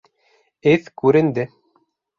[0.73, 1.49] Эҙ күренде.